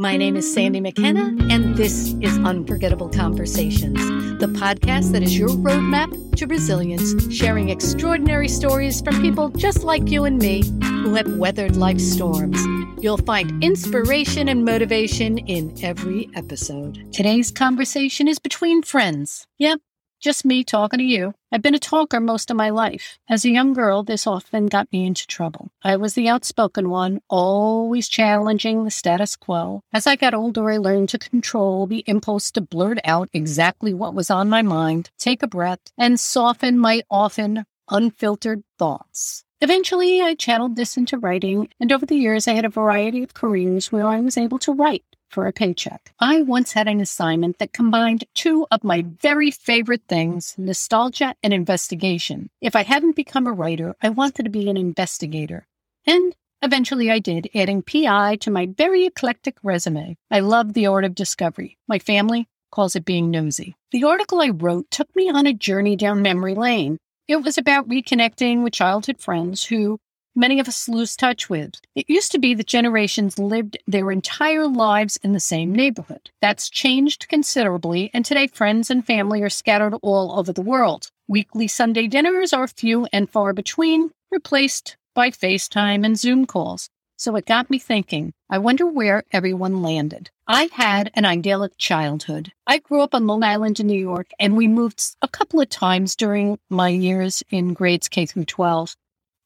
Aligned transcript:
My 0.00 0.16
name 0.16 0.36
is 0.36 0.54
Sandi 0.54 0.78
McKenna, 0.78 1.34
and 1.52 1.74
this 1.74 2.14
is 2.20 2.38
Unforgettable 2.38 3.08
Conversations, 3.08 3.98
the 4.38 4.46
podcast 4.46 5.10
that 5.10 5.24
is 5.24 5.36
your 5.36 5.48
roadmap 5.48 6.36
to 6.36 6.46
resilience, 6.46 7.34
sharing 7.34 7.70
extraordinary 7.70 8.46
stories 8.46 9.00
from 9.00 9.20
people 9.20 9.48
just 9.48 9.82
like 9.82 10.08
you 10.08 10.24
and 10.24 10.38
me 10.38 10.62
who 11.02 11.16
have 11.16 11.36
weathered 11.36 11.76
life's 11.76 12.08
storms. 12.08 12.64
You'll 13.02 13.16
find 13.16 13.60
inspiration 13.60 14.48
and 14.48 14.64
motivation 14.64 15.38
in 15.38 15.74
every 15.82 16.30
episode. 16.36 17.12
Today's 17.12 17.50
conversation 17.50 18.28
is 18.28 18.38
between 18.38 18.84
friends. 18.84 19.48
Yep, 19.58 19.80
just 20.20 20.44
me 20.44 20.62
talking 20.62 21.00
to 21.00 21.04
you. 21.04 21.34
I've 21.50 21.62
been 21.62 21.74
a 21.74 21.78
talker 21.78 22.20
most 22.20 22.50
of 22.50 22.58
my 22.58 22.68
life. 22.68 23.18
As 23.26 23.44
a 23.44 23.50
young 23.50 23.72
girl, 23.72 24.02
this 24.02 24.26
often 24.26 24.66
got 24.66 24.92
me 24.92 25.06
into 25.06 25.26
trouble. 25.26 25.70
I 25.82 25.96
was 25.96 26.12
the 26.12 26.28
outspoken 26.28 26.90
one, 26.90 27.22
always 27.30 28.06
challenging 28.06 28.84
the 28.84 28.90
status 28.90 29.34
quo. 29.34 29.82
As 29.90 30.06
I 30.06 30.16
got 30.16 30.34
older, 30.34 30.70
I 30.70 30.76
learned 30.76 31.08
to 31.10 31.18
control 31.18 31.86
the 31.86 32.04
impulse 32.06 32.50
to 32.50 32.60
blurt 32.60 32.98
out 33.02 33.30
exactly 33.32 33.94
what 33.94 34.14
was 34.14 34.30
on 34.30 34.50
my 34.50 34.60
mind, 34.60 35.08
take 35.18 35.42
a 35.42 35.46
breath, 35.46 35.80
and 35.96 36.20
soften 36.20 36.78
my 36.78 37.00
often 37.10 37.64
unfiltered 37.90 38.62
thoughts. 38.78 39.44
Eventually, 39.60 40.20
I 40.20 40.34
channeled 40.34 40.76
this 40.76 40.96
into 40.98 41.18
writing, 41.18 41.68
and 41.80 41.90
over 41.90 42.04
the 42.04 42.16
years, 42.16 42.46
I 42.46 42.52
had 42.52 42.66
a 42.66 42.68
variety 42.68 43.22
of 43.22 43.34
careers 43.34 43.90
where 43.90 44.06
I 44.06 44.20
was 44.20 44.36
able 44.36 44.58
to 44.60 44.72
write 44.72 45.02
for 45.28 45.46
a 45.46 45.52
paycheck. 45.52 46.12
I 46.18 46.42
once 46.42 46.72
had 46.72 46.88
an 46.88 47.00
assignment 47.00 47.58
that 47.58 47.72
combined 47.72 48.24
two 48.34 48.66
of 48.70 48.84
my 48.84 49.04
very 49.20 49.50
favorite 49.50 50.02
things 50.08 50.54
nostalgia 50.58 51.34
and 51.42 51.52
investigation. 51.52 52.50
If 52.60 52.74
I 52.74 52.82
hadn't 52.82 53.16
become 53.16 53.46
a 53.46 53.52
writer, 53.52 53.94
I 54.02 54.08
wanted 54.08 54.44
to 54.44 54.50
be 54.50 54.68
an 54.68 54.76
investigator. 54.76 55.66
And 56.06 56.34
eventually 56.62 57.10
I 57.10 57.18
did, 57.18 57.50
adding 57.54 57.82
PI 57.82 58.36
to 58.36 58.50
my 58.50 58.66
very 58.66 59.04
eclectic 59.04 59.56
resume. 59.62 60.16
I 60.30 60.40
love 60.40 60.72
the 60.72 60.86
art 60.86 61.04
of 61.04 61.14
discovery. 61.14 61.78
My 61.86 61.98
family 61.98 62.48
calls 62.70 62.96
it 62.96 63.04
being 63.04 63.30
nosy. 63.30 63.76
The 63.92 64.04
article 64.04 64.40
I 64.40 64.50
wrote 64.50 64.90
took 64.90 65.14
me 65.16 65.30
on 65.30 65.46
a 65.46 65.52
journey 65.52 65.96
down 65.96 66.22
memory 66.22 66.54
lane. 66.54 66.98
It 67.26 67.42
was 67.42 67.58
about 67.58 67.88
reconnecting 67.88 68.62
with 68.62 68.72
childhood 68.72 69.20
friends 69.20 69.64
who 69.64 69.98
many 70.38 70.60
of 70.60 70.68
us 70.68 70.88
lose 70.88 71.16
touch 71.16 71.50
with. 71.50 71.72
It 71.96 72.08
used 72.08 72.30
to 72.32 72.38
be 72.38 72.54
that 72.54 72.66
generations 72.66 73.38
lived 73.38 73.76
their 73.88 74.10
entire 74.12 74.68
lives 74.68 75.18
in 75.22 75.32
the 75.32 75.40
same 75.40 75.74
neighborhood. 75.74 76.30
That's 76.40 76.70
changed 76.70 77.28
considerably, 77.28 78.10
and 78.14 78.24
today 78.24 78.46
friends 78.46 78.88
and 78.88 79.04
family 79.04 79.42
are 79.42 79.50
scattered 79.50 79.94
all 80.00 80.38
over 80.38 80.52
the 80.52 80.62
world. 80.62 81.10
Weekly 81.26 81.66
Sunday 81.66 82.06
dinners 82.06 82.52
are 82.52 82.68
few 82.68 83.08
and 83.12 83.28
far 83.28 83.52
between, 83.52 84.12
replaced 84.30 84.96
by 85.12 85.30
FaceTime 85.30 86.06
and 86.06 86.16
Zoom 86.16 86.46
calls. 86.46 86.88
So 87.16 87.34
it 87.34 87.46
got 87.46 87.68
me 87.68 87.80
thinking, 87.80 88.32
I 88.48 88.58
wonder 88.58 88.86
where 88.86 89.24
everyone 89.32 89.82
landed. 89.82 90.30
I 90.46 90.68
had 90.72 91.10
an 91.14 91.24
idyllic 91.24 91.76
childhood. 91.76 92.52
I 92.64 92.78
grew 92.78 93.02
up 93.02 93.12
on 93.12 93.26
Long 93.26 93.42
Island 93.42 93.80
in 93.80 93.88
New 93.88 93.98
York, 93.98 94.30
and 94.38 94.56
we 94.56 94.68
moved 94.68 95.02
a 95.20 95.26
couple 95.26 95.60
of 95.60 95.68
times 95.68 96.14
during 96.14 96.60
my 96.70 96.90
years 96.90 97.42
in 97.50 97.74
grades 97.74 98.08
K 98.08 98.24
through 98.24 98.44
12. 98.44 98.94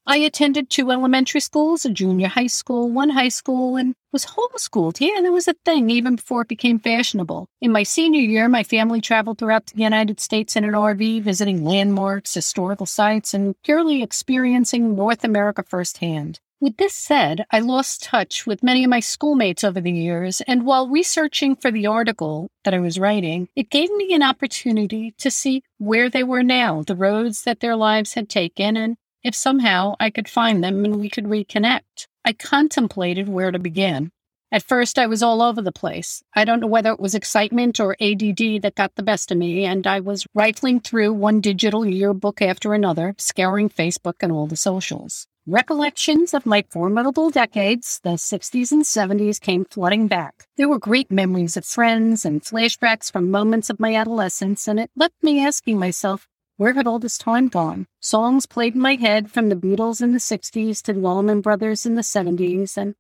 I 0.04 0.16
attended 0.16 0.68
two 0.68 0.90
elementary 0.90 1.40
schools, 1.40 1.84
a 1.84 1.90
junior 1.90 2.26
high 2.26 2.48
school, 2.48 2.90
one 2.90 3.10
high 3.10 3.28
school, 3.28 3.76
and 3.76 3.94
was 4.12 4.26
homeschooled. 4.26 5.00
Yeah, 5.00 5.20
that 5.20 5.32
was 5.32 5.46
a 5.46 5.54
thing 5.64 5.90
even 5.90 6.16
before 6.16 6.42
it 6.42 6.48
became 6.48 6.80
fashionable. 6.80 7.46
In 7.60 7.70
my 7.70 7.84
senior 7.84 8.20
year, 8.20 8.48
my 8.48 8.64
family 8.64 9.00
traveled 9.00 9.38
throughout 9.38 9.66
the 9.66 9.82
United 9.82 10.18
States 10.18 10.56
in 10.56 10.64
an 10.64 10.72
RV, 10.72 11.22
visiting 11.22 11.64
landmarks, 11.64 12.34
historical 12.34 12.86
sites, 12.86 13.32
and 13.32 13.54
purely 13.62 14.02
experiencing 14.02 14.96
North 14.96 15.22
America 15.22 15.62
firsthand. 15.62 16.40
With 16.62 16.76
this 16.76 16.94
said, 16.94 17.44
I 17.50 17.58
lost 17.58 18.04
touch 18.04 18.46
with 18.46 18.62
many 18.62 18.84
of 18.84 18.90
my 18.90 19.00
schoolmates 19.00 19.64
over 19.64 19.80
the 19.80 19.90
years, 19.90 20.40
and 20.42 20.64
while 20.64 20.88
researching 20.88 21.56
for 21.56 21.72
the 21.72 21.88
article 21.88 22.50
that 22.62 22.72
I 22.72 22.78
was 22.78 23.00
writing, 23.00 23.48
it 23.56 23.68
gave 23.68 23.90
me 23.90 24.14
an 24.14 24.22
opportunity 24.22 25.12
to 25.18 25.28
see 25.28 25.64
where 25.78 26.08
they 26.08 26.22
were 26.22 26.44
now, 26.44 26.82
the 26.82 26.94
roads 26.94 27.42
that 27.42 27.58
their 27.58 27.74
lives 27.74 28.14
had 28.14 28.28
taken, 28.28 28.76
and 28.76 28.96
if 29.22 29.34
somehow 29.34 29.94
I 30.00 30.10
could 30.10 30.28
find 30.28 30.62
them 30.62 30.84
and 30.84 31.00
we 31.00 31.08
could 31.08 31.24
reconnect. 31.24 32.06
I 32.24 32.32
contemplated 32.32 33.28
where 33.28 33.50
to 33.50 33.58
begin. 33.58 34.10
At 34.52 34.62
first, 34.62 34.98
I 34.98 35.06
was 35.06 35.22
all 35.22 35.40
over 35.40 35.62
the 35.62 35.72
place. 35.72 36.22
I 36.34 36.44
don't 36.44 36.60
know 36.60 36.66
whether 36.66 36.90
it 36.90 37.00
was 37.00 37.14
excitement 37.14 37.80
or 37.80 37.96
ADD 38.00 38.60
that 38.60 38.74
got 38.74 38.94
the 38.96 39.02
best 39.02 39.30
of 39.30 39.38
me, 39.38 39.64
and 39.64 39.86
I 39.86 40.00
was 40.00 40.26
rifling 40.34 40.80
through 40.80 41.14
one 41.14 41.40
digital 41.40 41.86
yearbook 41.86 42.42
after 42.42 42.74
another, 42.74 43.14
scouring 43.16 43.70
Facebook 43.70 44.16
and 44.20 44.30
all 44.30 44.46
the 44.46 44.56
socials. 44.56 45.26
Recollections 45.46 46.34
of 46.34 46.46
my 46.46 46.64
formidable 46.70 47.30
decades, 47.30 47.98
the 48.04 48.10
60s 48.10 48.70
and 48.70 48.82
70s, 48.82 49.40
came 49.40 49.64
flooding 49.64 50.06
back. 50.06 50.46
There 50.56 50.68
were 50.68 50.78
great 50.78 51.10
memories 51.10 51.56
of 51.56 51.64
friends 51.64 52.24
and 52.24 52.42
flashbacks 52.42 53.10
from 53.10 53.30
moments 53.30 53.70
of 53.70 53.80
my 53.80 53.96
adolescence, 53.96 54.68
and 54.68 54.78
it 54.78 54.90
left 54.94 55.14
me 55.22 55.44
asking 55.44 55.78
myself, 55.78 56.28
where 56.62 56.74
had 56.74 56.86
all 56.86 57.00
this 57.00 57.18
time 57.18 57.48
gone? 57.48 57.88
Songs 57.98 58.46
played 58.46 58.76
in 58.76 58.80
my 58.80 58.94
head 58.94 59.28
from 59.28 59.48
the 59.48 59.56
Beatles 59.56 60.00
in 60.00 60.12
the 60.12 60.18
60s 60.18 60.80
to 60.82 60.92
the 60.92 61.04
Allman 61.04 61.40
Brothers 61.40 61.84
in 61.84 61.96
the 61.96 62.02
70s, 62.02 62.76
and 62.76 62.94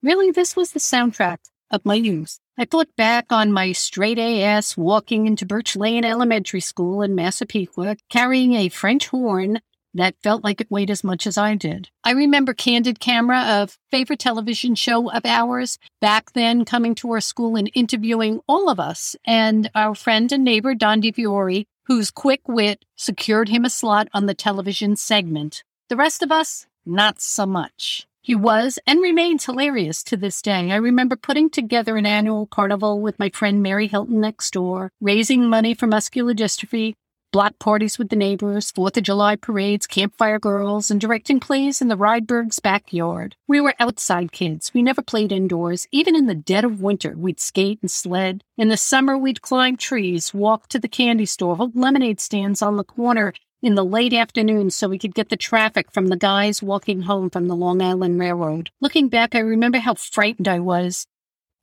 really 0.00 0.30
this 0.30 0.54
was 0.54 0.70
the 0.70 0.78
soundtrack 0.78 1.38
of 1.72 1.84
my 1.84 1.96
youth. 1.96 2.38
I 2.56 2.64
thought 2.64 2.94
back 2.96 3.26
on 3.30 3.52
my 3.52 3.72
straight 3.72 4.20
A 4.20 4.44
ass 4.44 4.76
walking 4.76 5.26
into 5.26 5.44
Birch 5.44 5.74
Lane 5.74 6.04
Elementary 6.04 6.60
School 6.60 7.02
in 7.02 7.16
Massapequa, 7.16 7.96
carrying 8.10 8.54
a 8.54 8.68
French 8.68 9.08
horn 9.08 9.58
that 9.94 10.14
felt 10.22 10.44
like 10.44 10.60
it 10.60 10.70
weighed 10.70 10.90
as 10.90 11.02
much 11.02 11.26
as 11.26 11.36
I 11.36 11.56
did. 11.56 11.88
I 12.04 12.12
remember 12.12 12.54
Candid 12.54 13.00
Camera, 13.00 13.40
a 13.40 13.68
favorite 13.90 14.20
television 14.20 14.76
show 14.76 15.10
of 15.10 15.24
ours, 15.24 15.78
back 16.00 16.32
then 16.34 16.64
coming 16.64 16.94
to 16.96 17.10
our 17.10 17.20
school 17.20 17.56
and 17.56 17.68
interviewing 17.74 18.40
all 18.46 18.68
of 18.68 18.78
us. 18.78 19.16
And 19.24 19.68
our 19.74 19.96
friend 19.96 20.30
and 20.30 20.44
neighbor, 20.44 20.76
Don 20.76 21.02
DiFiore, 21.02 21.66
whose 21.84 22.10
quick 22.10 22.40
wit 22.48 22.84
secured 22.96 23.48
him 23.48 23.64
a 23.64 23.70
slot 23.70 24.08
on 24.12 24.26
the 24.26 24.34
television 24.34 24.96
segment. 24.96 25.62
The 25.88 25.96
rest 25.96 26.22
of 26.22 26.32
us, 26.32 26.66
not 26.86 27.20
so 27.20 27.46
much. 27.46 28.06
He 28.22 28.34
was 28.34 28.78
and 28.86 29.02
remains 29.02 29.44
hilarious 29.44 30.02
to 30.04 30.16
this 30.16 30.40
day. 30.40 30.72
I 30.72 30.76
remember 30.76 31.14
putting 31.14 31.50
together 31.50 31.98
an 31.98 32.06
annual 32.06 32.46
carnival 32.46 33.00
with 33.02 33.18
my 33.18 33.28
friend 33.28 33.62
Mary 33.62 33.86
Hilton 33.86 34.18
next 34.18 34.52
door, 34.52 34.90
raising 34.98 35.50
money 35.50 35.74
for 35.74 35.86
muscular 35.86 36.32
dystrophy, 36.32 36.94
block 37.34 37.58
parties 37.58 37.98
with 37.98 38.10
the 38.10 38.16
neighbors, 38.16 38.70
Fourth 38.70 38.96
of 38.96 39.02
July 39.02 39.34
parades, 39.34 39.88
campfire 39.88 40.38
girls, 40.38 40.88
and 40.88 41.00
directing 41.00 41.40
plays 41.40 41.82
in 41.82 41.88
the 41.88 41.96
Rydberg's 41.96 42.60
backyard. 42.60 43.34
We 43.48 43.60
were 43.60 43.74
outside 43.80 44.30
kids. 44.30 44.70
We 44.72 44.84
never 44.84 45.02
played 45.02 45.32
indoors. 45.32 45.88
Even 45.90 46.14
in 46.14 46.26
the 46.26 46.36
dead 46.36 46.64
of 46.64 46.80
winter, 46.80 47.16
we'd 47.16 47.40
skate 47.40 47.80
and 47.82 47.90
sled. 47.90 48.44
In 48.56 48.68
the 48.68 48.76
summer, 48.76 49.18
we'd 49.18 49.42
climb 49.42 49.76
trees, 49.76 50.32
walk 50.32 50.68
to 50.68 50.78
the 50.78 50.86
candy 50.86 51.26
store, 51.26 51.56
hold 51.56 51.74
lemonade 51.74 52.20
stands 52.20 52.62
on 52.62 52.76
the 52.76 52.84
corner 52.84 53.34
in 53.60 53.74
the 53.74 53.84
late 53.84 54.14
afternoon 54.14 54.70
so 54.70 54.88
we 54.88 55.00
could 55.00 55.16
get 55.16 55.28
the 55.28 55.36
traffic 55.36 55.90
from 55.90 56.06
the 56.06 56.16
guys 56.16 56.62
walking 56.62 57.02
home 57.02 57.30
from 57.30 57.48
the 57.48 57.56
Long 57.56 57.82
Island 57.82 58.20
Railroad. 58.20 58.70
Looking 58.80 59.08
back, 59.08 59.34
I 59.34 59.40
remember 59.40 59.78
how 59.78 59.94
frightened 59.94 60.46
I 60.46 60.60
was 60.60 61.04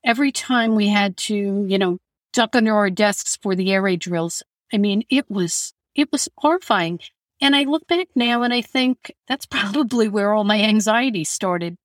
every 0.04 0.34
time 0.34 0.76
we 0.76 0.90
had 0.90 1.16
to, 1.16 1.66
you 1.66 1.78
know, 1.78 1.98
duck 2.34 2.58
under 2.58 2.76
our 2.76 2.90
desks 2.90 3.38
for 3.42 3.56
the 3.56 3.72
air 3.72 3.82
raid 3.82 4.02
drills. 4.02 4.44
I 4.74 4.78
mean, 4.78 5.04
it 5.10 5.30
was 5.30 5.74
it 5.96 6.12
was 6.12 6.30
horrifying. 6.38 7.00
And 7.42 7.56
I 7.56 7.64
look 7.64 7.88
back 7.88 8.08
now 8.16 8.44
and 8.44 8.54
I 8.54 8.62
think 8.62 9.14
that's 9.28 9.46
probably 9.58 10.08
where 10.08 10.34
all 10.34 10.44
my 10.44 10.62
anxiety 10.62 11.24
started. 11.24 11.76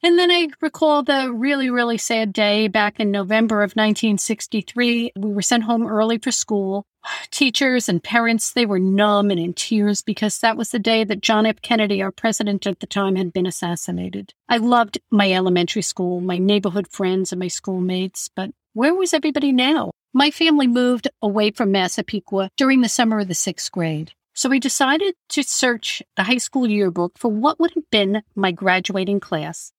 And 0.00 0.16
then 0.16 0.30
I 0.30 0.48
recall 0.60 1.02
the 1.02 1.32
really, 1.32 1.70
really 1.70 1.98
sad 1.98 2.32
day 2.32 2.68
back 2.68 3.00
in 3.00 3.10
November 3.10 3.62
of 3.62 3.72
1963. 3.72 5.12
We 5.16 5.32
were 5.32 5.42
sent 5.42 5.64
home 5.64 5.86
early 5.86 6.18
for 6.18 6.30
school. 6.30 6.84
Teachers 7.32 7.88
and 7.88 8.02
parents, 8.02 8.52
they 8.52 8.64
were 8.64 8.78
numb 8.78 9.32
and 9.32 9.40
in 9.40 9.54
tears 9.54 10.02
because 10.02 10.38
that 10.38 10.56
was 10.56 10.70
the 10.70 10.78
day 10.78 11.02
that 11.02 11.20
John 11.20 11.46
F. 11.46 11.60
Kennedy, 11.62 12.00
our 12.00 12.12
president 12.12 12.64
at 12.66 12.78
the 12.78 12.86
time, 12.86 13.16
had 13.16 13.32
been 13.32 13.46
assassinated. 13.46 14.34
I 14.48 14.58
loved 14.58 14.98
my 15.10 15.32
elementary 15.32 15.82
school, 15.82 16.20
my 16.20 16.38
neighborhood 16.38 16.86
friends, 16.86 17.32
and 17.32 17.40
my 17.40 17.48
schoolmates, 17.48 18.30
but 18.36 18.50
where 18.74 18.94
was 18.94 19.12
everybody 19.12 19.50
now? 19.50 19.90
My 20.18 20.32
family 20.32 20.66
moved 20.66 21.06
away 21.22 21.52
from 21.52 21.70
Massapequa 21.70 22.50
during 22.56 22.80
the 22.80 22.88
summer 22.88 23.20
of 23.20 23.28
the 23.28 23.36
sixth 23.36 23.70
grade. 23.70 24.14
So 24.34 24.48
we 24.48 24.58
decided 24.58 25.14
to 25.28 25.44
search 25.44 26.02
the 26.16 26.24
high 26.24 26.38
school 26.38 26.68
yearbook 26.68 27.16
for 27.16 27.28
what 27.28 27.60
would 27.60 27.70
have 27.76 27.88
been 27.92 28.22
my 28.34 28.50
graduating 28.50 29.20
class. 29.20 29.72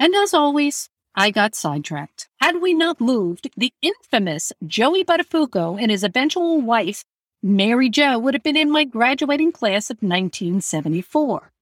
And 0.00 0.12
as 0.16 0.34
always, 0.34 0.88
I 1.14 1.30
got 1.30 1.54
sidetracked. 1.54 2.28
Had 2.40 2.60
we 2.60 2.74
not 2.74 3.00
moved, 3.00 3.48
the 3.56 3.72
infamous 3.80 4.52
Joey 4.66 5.04
Buttafuoco 5.04 5.80
and 5.80 5.92
his 5.92 6.02
eventual 6.02 6.60
wife, 6.60 7.04
Mary 7.40 7.88
Jo, 7.88 8.18
would 8.18 8.34
have 8.34 8.42
been 8.42 8.56
in 8.56 8.72
my 8.72 8.82
graduating 8.82 9.52
class 9.52 9.88
of 9.88 9.98
1974. 9.98 11.52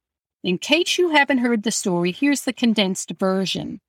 In 0.42 0.56
case 0.56 0.96
you 0.96 1.10
haven't 1.10 1.44
heard 1.44 1.62
the 1.62 1.70
story, 1.70 2.10
here's 2.10 2.44
the 2.44 2.54
condensed 2.54 3.12
version. 3.18 3.80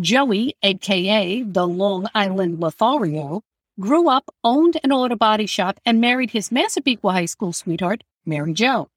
Joey, 0.00 0.54
aka 0.62 1.42
the 1.42 1.68
Long 1.68 2.08
Island 2.14 2.60
Lothario, 2.60 3.42
grew 3.78 4.08
up, 4.08 4.30
owned 4.42 4.78
an 4.82 4.92
auto 4.92 5.16
body 5.16 5.46
shop, 5.46 5.80
and 5.84 6.00
married 6.00 6.30
his 6.30 6.52
Massapequa 6.52 7.12
High 7.12 7.26
School 7.26 7.52
sweetheart, 7.52 8.04
Mary 8.24 8.52
Jo. 8.52 8.88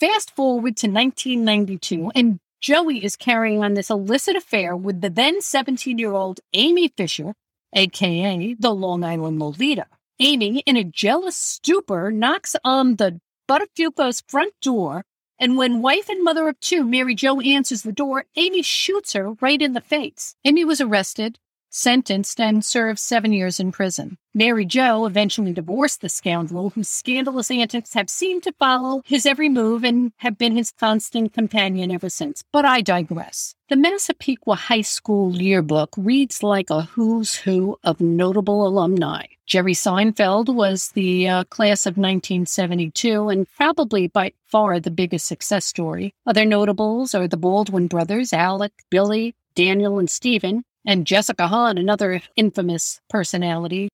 Fast 0.00 0.34
forward 0.34 0.76
to 0.78 0.88
1992, 0.88 2.10
and 2.14 2.40
Joey 2.60 3.04
is 3.04 3.16
carrying 3.16 3.62
on 3.62 3.74
this 3.74 3.90
illicit 3.90 4.36
affair 4.36 4.74
with 4.76 5.00
the 5.00 5.10
then 5.10 5.40
17 5.40 5.98
year 5.98 6.12
old 6.12 6.40
Amy 6.52 6.88
Fisher, 6.88 7.34
aka 7.74 8.54
the 8.58 8.74
Long 8.74 9.04
Island 9.04 9.38
Lolita. 9.38 9.86
Amy, 10.20 10.60
in 10.60 10.76
a 10.76 10.84
jealous 10.84 11.36
stupor, 11.36 12.10
knocks 12.10 12.56
on 12.64 12.96
the 12.96 13.20
Buttafuoco's 13.48 14.22
front 14.26 14.54
door, 14.62 15.04
and 15.38 15.58
when 15.58 15.82
wife 15.82 16.08
and 16.08 16.22
mother 16.22 16.48
of 16.48 16.58
two 16.60 16.84
Mary 16.84 17.14
Jo 17.14 17.40
answers 17.40 17.82
the 17.82 17.92
door, 17.92 18.24
Amy 18.36 18.62
shoots 18.62 19.12
her 19.12 19.32
right 19.40 19.60
in 19.60 19.72
the 19.72 19.80
face. 19.80 20.36
Amy 20.44 20.64
was 20.64 20.80
arrested, 20.80 21.38
sentenced, 21.74 22.40
and 22.40 22.64
served 22.64 22.98
seven 22.98 23.32
years 23.32 23.58
in 23.58 23.72
prison. 23.72 24.16
Mary 24.32 24.64
Jo 24.64 25.06
eventually 25.06 25.52
divorced 25.52 26.00
the 26.00 26.08
scoundrel 26.08 26.70
whose 26.70 26.88
scandalous 26.88 27.50
antics 27.50 27.94
have 27.94 28.10
seemed 28.10 28.42
to 28.42 28.52
follow 28.52 29.02
his 29.04 29.26
every 29.26 29.48
move 29.48 29.84
and 29.84 30.12
have 30.18 30.38
been 30.38 30.56
his 30.56 30.72
constant 30.72 31.32
companion 31.32 31.90
ever 31.90 32.08
since. 32.08 32.42
But 32.52 32.64
I 32.64 32.80
digress. 32.80 33.54
The 33.68 33.76
Massapequa 33.76 34.56
High 34.56 34.82
School 34.82 35.40
yearbook 35.40 35.94
reads 35.96 36.42
like 36.42 36.70
a 36.70 36.82
who's 36.82 37.34
who 37.34 37.78
of 37.82 38.00
notable 38.00 38.66
alumni. 38.66 39.26
Jerry 39.46 39.74
Seinfeld 39.74 40.54
was 40.54 40.90
the 40.90 41.28
uh, 41.28 41.44
class 41.44 41.86
of 41.86 41.98
1972 41.98 43.28
and 43.28 43.46
probably 43.56 44.08
by 44.08 44.32
far 44.46 44.80
the 44.80 44.90
biggest 44.90 45.26
success 45.26 45.66
story. 45.66 46.14
Other 46.26 46.44
notables 46.44 47.14
are 47.14 47.28
the 47.28 47.36
Baldwin 47.36 47.86
brothers, 47.86 48.32
Alec, 48.32 48.72
Billy, 48.90 49.34
Daniel, 49.54 49.98
and 49.98 50.10
Stephen, 50.10 50.64
and 50.84 51.06
Jessica 51.06 51.48
Hahn, 51.48 51.78
another 51.78 52.20
infamous 52.36 53.00
personality. 53.08 53.88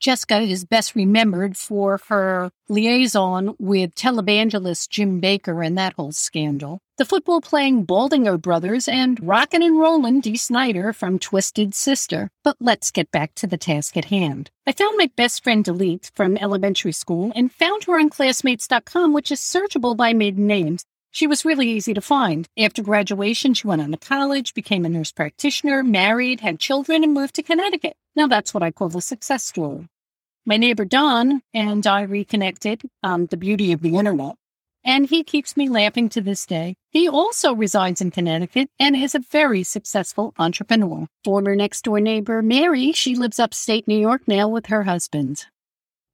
Jessica 0.00 0.38
is 0.38 0.64
best 0.64 0.94
remembered 0.94 1.56
for 1.56 2.00
her 2.06 2.52
liaison 2.68 3.56
with 3.58 3.96
televangelist 3.96 4.90
Jim 4.90 5.20
Bakker 5.20 5.66
and 5.66 5.76
that 5.76 5.94
whole 5.94 6.12
scandal. 6.12 6.78
The 6.98 7.04
football 7.04 7.40
playing 7.40 7.86
Baldinger 7.86 8.40
brothers 8.40 8.86
and 8.86 9.18
rockin' 9.20 9.62
and 9.62 9.78
rollin' 9.78 10.20
Dee 10.20 10.36
Snider 10.36 10.92
from 10.92 11.18
Twisted 11.18 11.74
Sister. 11.74 12.30
But 12.44 12.56
let's 12.60 12.92
get 12.92 13.10
back 13.10 13.34
to 13.36 13.48
the 13.48 13.56
task 13.56 13.96
at 13.96 14.06
hand. 14.06 14.50
I 14.66 14.72
found 14.72 14.96
my 14.98 15.10
best 15.16 15.42
friend 15.42 15.64
Delete 15.64 16.12
from 16.14 16.36
elementary 16.36 16.92
school 16.92 17.32
and 17.34 17.52
found 17.52 17.84
her 17.84 17.98
on 17.98 18.08
classmates.com, 18.08 19.12
which 19.12 19.32
is 19.32 19.40
searchable 19.40 19.96
by 19.96 20.12
maiden 20.12 20.46
names. 20.46 20.84
She 21.10 21.26
was 21.26 21.44
really 21.44 21.68
easy 21.68 21.94
to 21.94 22.00
find. 22.00 22.46
After 22.58 22.82
graduation, 22.82 23.54
she 23.54 23.66
went 23.66 23.82
on 23.82 23.90
to 23.92 23.96
college, 23.96 24.54
became 24.54 24.84
a 24.84 24.88
nurse 24.88 25.10
practitioner, 25.10 25.82
married, 25.82 26.40
had 26.40 26.58
children, 26.58 27.02
and 27.02 27.14
moved 27.14 27.34
to 27.36 27.42
Connecticut. 27.42 27.96
Now 28.14 28.26
that's 28.26 28.52
what 28.52 28.62
I 28.62 28.70
call 28.70 28.96
a 28.96 29.00
success 29.00 29.44
story. 29.44 29.88
My 30.44 30.56
neighbor 30.56 30.84
Don 30.84 31.42
and 31.52 31.86
I 31.86 32.02
reconnected 32.02 32.82
on 33.02 33.26
the 33.26 33.36
beauty 33.36 33.72
of 33.72 33.82
the 33.82 33.96
internet, 33.96 34.34
and 34.84 35.06
he 35.06 35.22
keeps 35.22 35.56
me 35.56 35.68
laughing 35.68 36.08
to 36.10 36.20
this 36.20 36.46
day. 36.46 36.74
He 36.90 37.08
also 37.08 37.54
resides 37.54 38.00
in 38.00 38.10
Connecticut 38.10 38.70
and 38.78 38.96
is 38.96 39.14
a 39.14 39.20
very 39.20 39.62
successful 39.62 40.32
entrepreneur. 40.38 41.06
Former 41.24 41.54
next 41.54 41.82
door 41.82 42.00
neighbor 42.00 42.42
Mary, 42.42 42.92
she 42.92 43.14
lives 43.14 43.38
upstate 43.38 43.86
New 43.86 43.98
York 43.98 44.22
now 44.26 44.48
with 44.48 44.66
her 44.66 44.84
husband. 44.84 45.46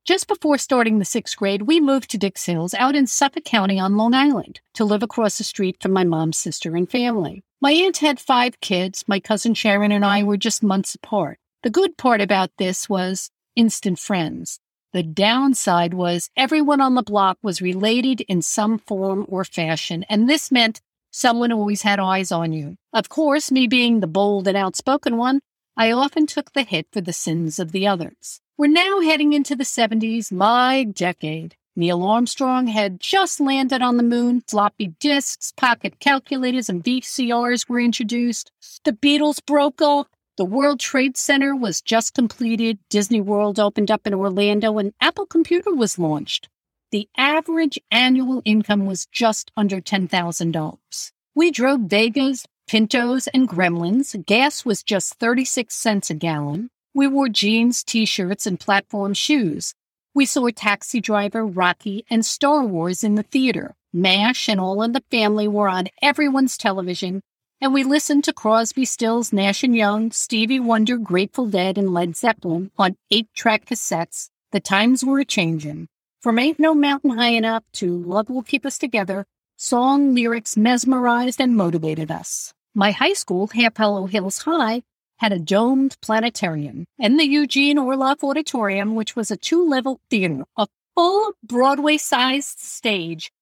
Just 0.04 0.28
before 0.28 0.58
starting 0.58 0.98
the 0.98 1.04
sixth 1.06 1.34
grade, 1.34 1.62
we 1.62 1.80
moved 1.80 2.10
to 2.10 2.18
Dix 2.18 2.44
Hills 2.44 2.74
out 2.74 2.94
in 2.94 3.06
Suffolk 3.06 3.44
County 3.44 3.78
on 3.80 3.96
Long 3.96 4.12
Island 4.12 4.60
to 4.74 4.84
live 4.84 5.02
across 5.02 5.38
the 5.38 5.44
street 5.44 5.78
from 5.80 5.92
my 5.92 6.04
mom's 6.04 6.36
sister 6.36 6.76
and 6.76 6.90
family. 6.90 7.42
My 7.62 7.72
aunt 7.72 7.96
had 7.96 8.20
five 8.20 8.60
kids. 8.60 9.04
My 9.06 9.18
cousin 9.18 9.54
Sharon 9.54 9.92
and 9.92 10.04
I 10.04 10.22
were 10.22 10.36
just 10.36 10.62
months 10.62 10.94
apart. 10.94 11.38
The 11.62 11.70
good 11.70 11.96
part 11.96 12.20
about 12.20 12.50
this 12.58 12.86
was 12.86 13.30
instant 13.56 13.98
friends. 13.98 14.60
The 14.92 15.02
downside 15.02 15.94
was 15.94 16.28
everyone 16.36 16.82
on 16.82 16.96
the 16.96 17.02
block 17.02 17.38
was 17.42 17.62
related 17.62 18.20
in 18.20 18.42
some 18.42 18.78
form 18.78 19.24
or 19.26 19.42
fashion, 19.42 20.04
and 20.10 20.28
this 20.28 20.52
meant 20.52 20.82
someone 21.12 21.50
always 21.50 21.80
had 21.80 21.98
eyes 21.98 22.30
on 22.30 22.52
you. 22.52 22.76
Of 22.92 23.08
course, 23.08 23.50
me 23.50 23.66
being 23.66 24.00
the 24.00 24.06
bold 24.06 24.48
and 24.48 24.56
outspoken 24.56 25.16
one, 25.16 25.40
I 25.78 25.92
often 25.92 26.26
took 26.26 26.52
the 26.52 26.62
hit 26.62 26.88
for 26.92 27.00
the 27.00 27.14
sins 27.14 27.58
of 27.58 27.72
the 27.72 27.86
others. 27.86 28.42
We're 28.56 28.68
now 28.68 29.00
heading 29.00 29.32
into 29.32 29.56
the 29.56 29.64
70s, 29.64 30.30
my 30.30 30.84
decade. 30.84 31.56
Neil 31.74 32.04
Armstrong 32.04 32.68
had 32.68 33.00
just 33.00 33.40
landed 33.40 33.82
on 33.82 33.96
the 33.96 34.04
moon. 34.04 34.44
Floppy 34.46 34.94
disks, 35.00 35.52
pocket 35.56 35.98
calculators, 35.98 36.68
and 36.68 36.84
VCRs 36.84 37.68
were 37.68 37.80
introduced. 37.80 38.52
The 38.84 38.92
Beatles 38.92 39.44
broke 39.44 39.82
up. 39.82 40.06
The 40.36 40.44
World 40.44 40.78
Trade 40.78 41.16
Center 41.16 41.56
was 41.56 41.80
just 41.80 42.14
completed. 42.14 42.78
Disney 42.90 43.20
World 43.20 43.58
opened 43.58 43.90
up 43.90 44.06
in 44.06 44.14
Orlando, 44.14 44.78
and 44.78 44.94
Apple 45.00 45.26
Computer 45.26 45.74
was 45.74 45.98
launched. 45.98 46.48
The 46.92 47.08
average 47.16 47.80
annual 47.90 48.40
income 48.44 48.86
was 48.86 49.06
just 49.06 49.50
under 49.56 49.80
$10,000. 49.80 51.12
We 51.34 51.50
drove 51.50 51.80
Vegas, 51.80 52.46
Pintos, 52.68 53.26
and 53.34 53.48
Gremlins. 53.48 54.14
Gas 54.24 54.64
was 54.64 54.84
just 54.84 55.14
36 55.14 55.74
cents 55.74 56.08
a 56.08 56.14
gallon. 56.14 56.70
We 56.96 57.08
wore 57.08 57.28
jeans, 57.28 57.82
t 57.82 58.06
shirts, 58.06 58.46
and 58.46 58.58
platform 58.58 59.14
shoes. 59.14 59.74
We 60.14 60.26
saw 60.26 60.48
Taxi 60.50 61.00
Driver, 61.00 61.44
Rocky, 61.44 62.06
and 62.08 62.24
Star 62.24 62.64
Wars 62.64 63.02
in 63.02 63.16
the 63.16 63.24
theater. 63.24 63.74
MASH 63.92 64.48
and 64.48 64.60
All 64.60 64.80
in 64.80 64.92
the 64.92 65.02
Family 65.10 65.48
were 65.48 65.68
on 65.68 65.88
everyone's 66.00 66.56
television, 66.56 67.20
and 67.60 67.74
we 67.74 67.82
listened 67.82 68.22
to 68.24 68.32
Crosby, 68.32 68.84
Stills, 68.84 69.32
Nash 69.32 69.64
and 69.64 69.76
Young, 69.76 70.12
Stevie 70.12 70.60
Wonder, 70.60 70.96
Grateful 70.96 71.46
Dead, 71.46 71.78
and 71.78 71.92
Led 71.92 72.16
Zeppelin 72.16 72.70
on 72.78 72.96
eight-track 73.10 73.64
cassettes. 73.64 74.30
The 74.52 74.60
times 74.60 75.04
were 75.04 75.18
a-changin'. 75.18 75.88
From 76.22 76.38
Ain't 76.38 76.60
No 76.60 76.74
Mountain 76.74 77.18
High 77.18 77.30
Enough 77.30 77.64
to 77.72 77.98
Love 78.04 78.30
Will 78.30 78.44
Keep 78.44 78.64
Us 78.64 78.78
Together, 78.78 79.26
song 79.56 80.14
lyrics 80.14 80.56
mesmerized 80.56 81.40
and 81.40 81.56
motivated 81.56 82.12
us. 82.12 82.54
My 82.72 82.92
high 82.92 83.14
school, 83.14 83.48
Half 83.48 83.78
Hollow 83.78 84.06
Hills 84.06 84.38
High, 84.38 84.82
had 85.18 85.32
a 85.32 85.38
domed 85.38 85.96
planetarium 86.00 86.86
and 86.98 87.18
the 87.18 87.26
Eugene 87.26 87.78
Orloff 87.78 88.22
Auditorium, 88.22 88.94
which 88.94 89.16
was 89.16 89.30
a 89.30 89.36
two 89.36 89.66
level 89.68 90.00
theater, 90.10 90.44
a 90.56 90.66
full 90.94 91.32
Broadway 91.42 91.96
sized 91.96 92.58
stage, 92.58 93.32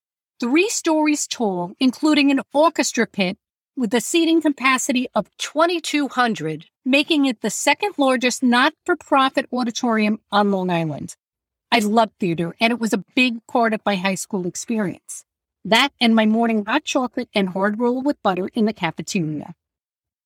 three 0.40 0.69
stories 0.69 1.26
tall, 1.26 1.72
including 1.80 2.30
an 2.30 2.40
orchestra 2.52 3.06
pit 3.06 3.38
with 3.76 3.94
a 3.94 4.00
seating 4.00 4.42
capacity 4.42 5.08
of 5.14 5.34
2,200, 5.38 6.66
making 6.84 7.26
it 7.26 7.40
the 7.40 7.50
second 7.50 7.94
largest 7.96 8.42
not 8.42 8.74
for 8.84 8.96
profit 8.96 9.46
auditorium 9.52 10.20
on 10.30 10.50
Long 10.50 10.70
Island. 10.70 11.16
I 11.70 11.78
loved 11.78 12.12
theater, 12.20 12.54
and 12.60 12.70
it 12.70 12.78
was 12.78 12.92
a 12.92 13.04
big 13.14 13.46
part 13.46 13.72
of 13.72 13.80
my 13.86 13.96
high 13.96 14.14
school 14.14 14.46
experience. 14.46 15.24
That 15.64 15.90
and 16.00 16.14
my 16.14 16.26
morning 16.26 16.64
hot 16.66 16.84
chocolate 16.84 17.28
and 17.34 17.48
hard 17.50 17.78
roll 17.78 18.02
with 18.02 18.22
butter 18.22 18.50
in 18.52 18.66
the 18.66 18.72
cafeteria. 18.72 19.54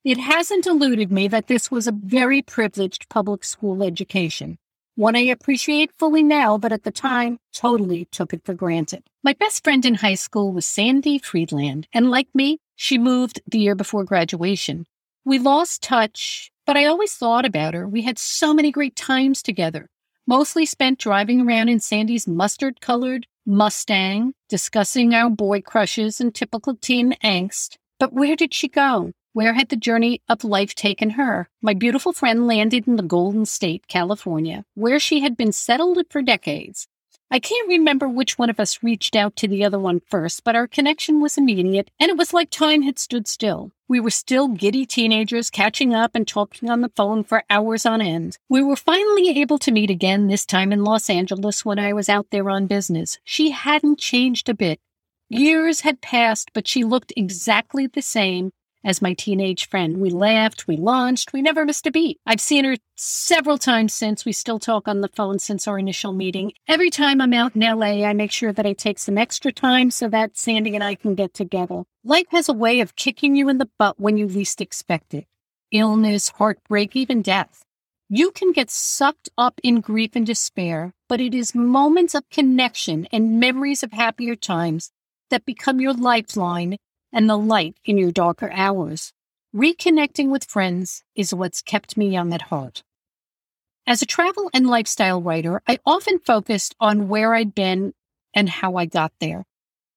It 0.06 0.19
hasn't 0.19 0.69
eluded 0.69 1.11
me 1.11 1.26
that 1.26 1.49
this 1.49 1.69
was 1.69 1.88
a 1.88 1.93
very 1.93 2.41
privileged 2.41 3.08
public 3.08 3.43
school 3.43 3.82
education, 3.82 4.56
one 4.94 5.17
I 5.17 5.22
appreciate 5.22 5.91
fully 5.98 6.22
now, 6.22 6.58
but 6.58 6.70
at 6.70 6.84
the 6.84 6.93
time, 6.93 7.41
totally 7.53 8.05
took 8.13 8.32
it 8.32 8.44
for 8.44 8.55
granted. 8.55 9.03
My 9.25 9.32
best 9.32 9.65
friend 9.65 9.84
in 9.84 9.96
high 9.96 10.15
school 10.15 10.53
was 10.53 10.65
Sandy 10.65 11.19
Friedland, 11.19 11.89
and 11.93 12.08
like 12.08 12.29
me, 12.32 12.60
she 12.77 12.98
moved 12.98 13.41
the 13.48 13.58
year 13.58 13.75
before 13.75 14.05
graduation. 14.05 14.86
We 15.25 15.41
lost 15.41 15.82
touch, 15.82 16.53
but 16.67 16.77
I 16.77 16.84
always 16.84 17.15
thought 17.15 17.44
about 17.44 17.75
her. 17.75 17.89
We 17.89 18.03
had 18.03 18.17
so 18.17 18.55
many 18.55 18.70
great 18.70 18.94
times 18.94 19.43
together, 19.43 19.91
mostly 20.25 20.67
spent 20.67 21.01
driving 21.01 21.41
around 21.41 21.69
in 21.69 21.81
Sandy's 21.81 22.29
mustard 22.29 22.81
colored 22.81 23.27
Mustang, 23.44 24.34
discussing 24.48 25.15
our 25.15 25.31
boy 25.31 25.63
crushes 25.63 26.20
and 26.20 26.32
typical 26.32 26.77
teen 26.77 27.17
angst. 27.25 27.77
But 27.98 28.13
where 28.13 28.36
did 28.36 28.55
she 28.55 28.69
go? 28.69 29.10
Where 29.36 29.52
had 29.52 29.69
the 29.69 29.76
journey 29.76 30.22
of 30.31 30.44
life 30.44 30.74
taken 30.74 31.10
her? 31.10 31.50
My 31.60 31.74
beautiful 31.74 32.14
friend 32.14 32.46
landed 32.46 32.88
in 32.88 32.96
the 32.96 33.02
Golden 33.02 33.44
State, 33.44 33.86
California, 33.86 34.64
where 34.72 34.98
she 34.98 35.20
had 35.20 35.36
been 35.36 35.52
settled 35.52 35.98
for 36.08 36.22
decades. 36.22 36.88
I 37.31 37.38
can't 37.38 37.69
remember 37.69 38.08
which 38.08 38.38
one 38.38 38.48
of 38.48 38.58
us 38.58 38.82
reached 38.82 39.14
out 39.14 39.36
to 39.36 39.46
the 39.46 39.62
other 39.62 39.78
one 39.78 40.00
first, 40.00 40.43
but 40.43 40.56
our 40.56 40.66
connection 40.66 41.20
was 41.20 41.36
immediate, 41.36 41.90
and 42.00 42.08
it 42.08 42.16
was 42.16 42.32
like 42.32 42.48
time 42.48 42.81
had 42.81 42.98
stood 42.98 43.28
still. 43.28 43.72
We 43.86 44.00
were 44.00 44.08
still 44.08 44.48
giddy 44.48 44.86
teenagers 44.86 45.50
catching 45.50 45.94
up 45.94 46.12
and 46.14 46.26
talking 46.26 46.70
on 46.70 46.81
the 46.81 46.93
phone 46.96 47.22
for 47.22 47.44
hours 47.50 47.84
on 47.84 48.00
end. 48.00 48.38
We 48.48 48.62
were 48.62 48.74
finally 48.74 49.38
able 49.38 49.58
to 49.58 49.70
meet 49.70 49.90
again, 49.90 50.28
this 50.28 50.46
time 50.46 50.72
in 50.72 50.82
Los 50.82 51.10
Angeles 51.10 51.62
when 51.62 51.78
I 51.78 51.93
was 51.93 52.08
out 52.08 52.28
there 52.31 52.48
on 52.48 52.69
business. 52.69 53.19
She 53.22 53.50
hadn't 53.50 53.98
changed 53.98 54.48
a 54.48 54.55
bit. 54.55 54.81
Years 55.28 55.81
had 55.81 56.00
passed, 56.00 56.52
but 56.55 56.66
she 56.66 56.84
looked 56.84 57.12
exactly 57.16 57.86
the 57.86 58.00
same 58.00 58.52
as 58.86 59.02
my 59.02 59.12
teenage 59.12 59.69
friend. 59.69 59.98
We 59.98 60.10
laughed, 60.10 60.69
we 60.69 60.76
launched, 60.76 61.32
we 61.32 61.43
never 61.43 61.64
missed 61.64 61.88
a 61.88 61.90
beat. 61.90 62.20
I've 62.24 62.40
seen 62.40 62.64
her 62.64 62.76
several 62.94 63.58
times 63.58 63.93
since. 63.93 64.24
We 64.24 64.32
still 64.32 64.60
talk 64.60 64.86
on 64.86 65.00
the 65.00 65.08
phone 65.08 65.40
since 65.40 65.66
our 65.66 65.78
initial 65.78 66.12
meeting. 66.12 66.52
Every 66.69 66.88
time 66.88 67.20
I'm 67.20 67.34
out 67.34 67.56
in 67.56 67.62
LA, 67.62 68.06
I 68.06 68.12
make 68.12 68.31
sure 68.31 68.52
that 68.52 68.64
I 68.64 68.72
take 68.72 69.00
some 69.00 69.19
extra 69.19 69.50
time 69.50 69.90
so 69.90 70.08
that 70.08 70.38
Sandy 70.38 70.76
and 70.76 70.84
I 70.84 70.94
can 70.94 71.16
get 71.16 71.34
together. 71.34 71.82
Life 72.05 72.28
has 72.31 72.48
a 72.48 72.55
way 72.55 72.81
of 72.81 72.94
kicking 72.94 73.34
you 73.34 73.48
in 73.48 73.58
the 73.58 73.69
butt 73.76 73.98
when 73.98 74.16
you 74.16 74.28
least 74.28 74.60
expect 74.60 75.12
it. 75.12 75.26
Illness, 75.72 76.28
heartbreak, 76.28 76.94
even 76.94 77.22
death. 77.22 77.64
You 78.08 78.31
can 78.31 78.52
get 78.52 78.70
sucked 78.70 79.28
up 79.36 79.60
in 79.64 79.81
grief 79.81 80.12
and 80.14 80.24
despair, 80.24 80.94
but 81.08 81.20
it 81.20 81.34
is 81.34 81.56
moments 81.56 82.14
of 82.14 82.31
connection 82.31 83.08
and 83.10 83.40
memories 83.40 83.82
of 83.82 83.90
happier 83.90 84.36
times 84.36 84.93
that 85.31 85.44
become 85.44 85.81
your 85.81 85.93
lifeline 85.93 86.76
and 87.17 87.31
the 87.31 87.39
light 87.39 87.75
in 87.87 87.96
your 87.96 88.13
darker 88.13 88.51
hours. 88.53 89.15
Reconnecting 89.55 90.29
with 90.29 90.44
friends 90.44 91.03
is 91.15 91.32
what's 91.32 91.63
kept 91.63 91.96
me 91.96 92.11
young 92.11 92.35
at 92.35 92.43
heart. 92.43 92.85
As 93.87 94.03
a 94.03 94.06
travel 94.06 94.51
and 94.53 94.67
lifestyle 94.67 95.23
writer, 95.23 95.63
I 95.67 95.79
often 95.87 96.19
focused 96.19 96.75
on 96.79 97.08
where 97.08 97.35
I'd 97.35 97.55
been 97.55 97.94
and 98.35 98.51
how 98.51 98.77
I 98.77 98.85
got 98.85 99.13
there. 99.19 99.46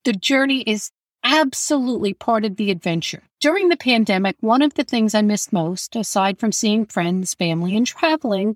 The 0.06 0.14
journey 0.14 0.62
is 0.62 0.92
absolutely 1.22 2.14
part 2.14 2.46
of 2.46 2.56
the 2.56 2.72
adventure. 2.72 3.24
During 3.42 3.68
the 3.68 3.76
pandemic, 3.76 4.38
one 4.40 4.62
of 4.62 4.76
the 4.76 4.86
things 4.86 5.14
I 5.14 5.22
missed 5.22 5.52
most, 5.52 5.98
aside 5.98 6.40
from 6.40 6.54
seeing 6.54 6.86
friends, 6.86 7.34
family, 7.34 7.76
and 7.76 7.86
traveling, 7.86 8.56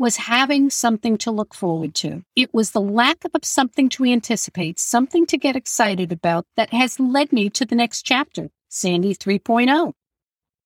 was 0.00 0.16
having 0.16 0.70
something 0.70 1.18
to 1.18 1.30
look 1.30 1.52
forward 1.52 1.94
to. 1.94 2.24
It 2.34 2.54
was 2.54 2.70
the 2.70 2.80
lack 2.80 3.18
of 3.34 3.44
something 3.44 3.90
to 3.90 4.04
anticipate, 4.06 4.78
something 4.78 5.26
to 5.26 5.36
get 5.36 5.56
excited 5.56 6.10
about 6.10 6.46
that 6.56 6.72
has 6.72 6.98
led 6.98 7.34
me 7.34 7.50
to 7.50 7.66
the 7.66 7.74
next 7.74 8.00
chapter, 8.00 8.48
Sandi 8.70 9.14
3.0. 9.14 9.92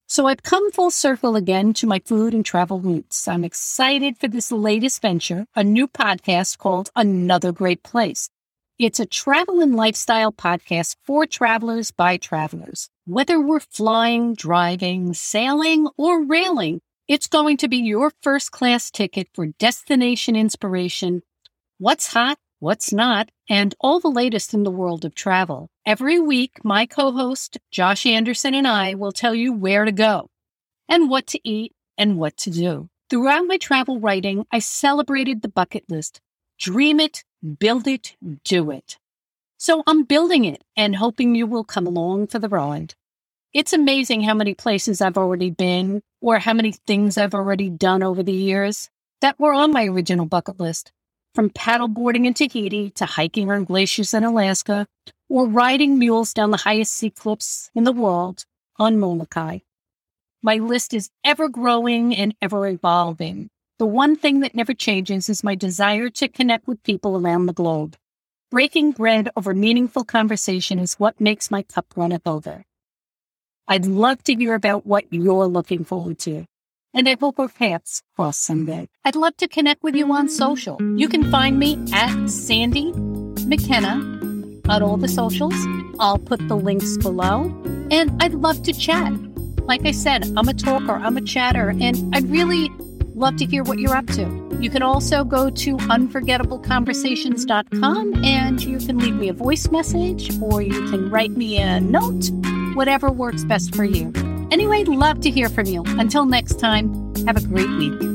So 0.07 0.29
I've 0.29 0.45
come 0.45 0.71
full 0.71 0.93
circle 0.93 1.35
again 1.35 1.73
to 1.75 1.87
my 1.89 2.01
food 2.05 2.33
and 2.33 2.47
travel 2.47 2.79
roots. 2.79 3.27
I'm 3.27 3.43
excited 3.43 4.19
for 4.19 4.29
this 4.29 4.53
latest 4.53 5.03
venture, 5.03 5.47
a 5.57 5.65
new 5.65 5.89
podcast 5.89 6.59
called 6.59 6.91
Another 6.95 7.51
Great 7.51 7.83
Place. 7.83 8.31
It's 8.79 9.01
a 9.01 9.07
travel 9.07 9.61
and 9.61 9.75
lifestyle 9.75 10.31
podcast 10.31 10.95
for 11.03 11.27
travelers 11.27 11.91
by 11.91 12.19
travelers. 12.19 12.89
Whether 13.05 13.41
we're 13.41 13.59
flying, 13.59 14.35
driving, 14.35 15.13
sailing, 15.13 15.89
or 15.97 16.25
railing, 16.25 16.83
it's 17.07 17.27
going 17.27 17.59
to 17.59 17.69
be 17.69 17.77
your 17.77 18.13
first 18.23 18.51
class 18.51 18.91
ticket 18.91 19.29
for 19.35 19.47
destination 19.47 20.37
inspiration, 20.37 21.23
what's 21.79 22.13
hot, 22.13 22.39
what's 22.61 22.93
not, 22.93 23.31
and 23.49 23.75
all 23.79 24.01
the 24.01 24.09
latest 24.09 24.55
in 24.55 24.63
the 24.63 24.71
world 24.71 25.05
of 25.05 25.15
travel. 25.15 25.69
Every 25.85 26.19
week, 26.19 26.65
my 26.65 26.87
co 26.87 27.13
host, 27.13 27.59
Josh 27.71 28.07
Anderson, 28.07 28.55
and 28.55 28.67
I 28.67 28.95
will 28.95 29.13
tell 29.13 29.35
you 29.35 29.53
where 29.53 29.85
to 29.85 29.93
go 29.93 30.31
and 30.89 31.11
what 31.11 31.27
to 31.29 31.41
eat 31.49 31.75
and 31.99 32.17
what 32.17 32.39
to 32.39 32.51
do. 32.51 32.89
Throughout 33.11 33.47
my 33.47 33.59
travel 33.59 34.01
writing, 34.01 34.47
I 34.51 34.61
celebrated 34.61 35.43
the 35.43 35.49
bucket 35.49 35.85
list 35.89 36.21
dream 36.59 37.01
it, 37.01 37.25
build 37.59 37.87
it, 37.87 38.17
do 38.45 38.71
it. 38.71 38.97
So 39.59 39.83
I'm 39.87 40.05
building 40.05 40.45
it 40.45 40.63
and 40.77 40.97
hoping 40.97 41.35
you 41.35 41.47
will 41.47 41.65
come 41.65 41.87
along 41.87 42.29
for 42.29 42.39
the 42.39 42.49
ride. 42.49 42.95
It's 43.55 43.73
amazing 43.73 44.25
how 44.25 44.35
many 44.35 44.53
places 44.53 45.01
I've 45.01 45.17
already 45.17 45.51
been 45.51 46.03
or 46.21 46.41
how 46.41 46.55
many 46.55 46.73
things 46.73 47.17
I've 47.17 47.35
already 47.35 47.71
done 47.71 48.03
over 48.03 48.21
the 48.21 48.33
years 48.33 48.91
that 49.21 49.39
were 49.39 49.55
on 49.55 49.71
my 49.71 49.85
original 49.85 50.27
bucket 50.27 50.59
list. 50.59 50.91
From 51.37 51.51
paddleboarding 51.51 52.27
in 52.27 52.35
Tahiti 52.35 52.91
to 52.97 53.07
hiking 53.07 53.53
on 53.53 53.63
glaciers 53.63 54.13
in 54.13 54.25
Alaska 54.25 54.89
or 55.29 55.47
riding 55.47 56.01
mules 56.01 56.35
down 56.35 56.51
the 56.51 56.57
highest 56.57 56.95
sea 56.95 57.11
cliffs 57.11 57.71
in 57.77 57.85
the 57.85 57.93
world 57.93 58.45
on 58.77 58.99
Molokai. 58.99 59.61
My 60.43 60.57
list 60.57 60.93
is 60.93 61.11
ever 61.23 61.49
growing 61.49 62.13
and 62.13 62.35
ever 62.43 62.67
evolving. 62.67 63.51
The 63.79 63.87
one 63.87 64.17
thing 64.17 64.41
that 64.41 64.57
never 64.57 64.75
changes 64.75 65.29
is 65.29 65.45
my 65.45 65.55
desire 65.55 66.11
to 66.11 66.27
connect 66.27 66.67
with 66.67 66.83
people 66.83 67.17
around 67.17 67.47
the 67.47 67.53
globe. 67.53 67.95
Breaking 68.51 68.91
bread 68.91 69.29
over 69.37 69.55
meaningful 69.55 70.03
conversation 70.03 70.81
is 70.81 70.95
what 70.95 71.21
makes 71.21 71.53
my 71.53 71.63
cup 71.63 71.87
run 71.95 72.19
over. 72.27 72.65
I'd 73.67 73.87
love 73.87 74.23
to 74.25 74.35
hear 74.35 74.55
about 74.55 74.85
what 74.85 75.05
you're 75.11 75.47
looking 75.47 75.85
forward 75.85 76.19
to. 76.21 76.45
And 76.93 77.09
I 77.09 77.17
hope 77.19 77.39
our 77.39 77.49
paths 77.49 78.03
cross 78.15 78.39
someday. 78.39 78.89
I'd 79.05 79.17
love 79.17 79.37
to 79.39 79.49
connect 79.49 79.83
with 79.83 79.95
you 79.95 80.13
on 80.13 80.29
social. 80.29 80.81
You 80.97 81.09
can 81.09 81.31
find 81.31 81.59
me 81.59 81.79
at 81.93 82.29
Sandi 82.29 82.93
McKenna 83.47 83.95
on 84.69 84.83
all 84.83 84.97
the 84.97 85.09
socials. 85.09 85.55
I'll 85.99 86.19
put 86.19 86.47
the 86.47 86.57
links 86.57 86.97
below. 86.99 87.45
And 87.91 88.11
I'd 88.23 88.35
love 88.35 88.63
to 88.65 88.73
chat. 88.73 89.13
Like 89.63 89.87
I 89.87 89.93
said, 89.93 90.31
I'm 90.37 90.49
a 90.49 90.55
talker, 90.55 90.93
I'm 90.93 91.17
a 91.17 91.23
chatter, 91.23 91.71
and 91.71 92.15
I'd 92.15 92.31
really 92.31 92.71
love 93.15 93.37
to 93.37 93.47
hear 93.47 93.65
what 93.65 93.79
you're 93.79 93.97
up 93.97 94.07
to. 94.09 94.59
You 94.61 94.69
can 94.71 94.83
also 94.83 95.25
go 95.25 95.51
to 95.51 95.77
unforgettableconversations.com 95.77 98.25
and 98.25 98.63
you 98.63 98.79
can 98.79 98.99
leave 98.99 99.15
me 99.15 99.29
a 99.29 99.33
voice 99.33 99.71
message 99.71 100.31
or 100.41 100.63
you 100.63 100.89
can 100.91 101.11
write 101.11 101.33
me 101.33 101.59
a 101.59 101.81
note 101.81 102.31
whatever 102.75 103.11
works 103.11 103.45
best 103.45 103.75
for 103.75 103.85
you. 103.85 104.13
Anyway, 104.51 104.85
love 104.85 105.21
to 105.21 105.31
hear 105.31 105.49
from 105.49 105.67
you. 105.67 105.83
Until 105.87 106.27
next 106.27 106.59
time, 106.61 107.15
have 107.27 107.37
a 107.37 107.47
great 107.47 107.71
week. 107.71 108.14